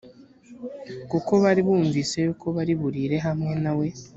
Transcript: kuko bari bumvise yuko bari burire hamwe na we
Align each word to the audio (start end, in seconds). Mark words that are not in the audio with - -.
kuko 1.09 1.31
bari 1.43 1.61
bumvise 1.67 2.15
yuko 2.25 2.45
bari 2.55 2.73
burire 2.81 3.17
hamwe 3.27 3.53
na 3.63 3.71
we 3.77 3.87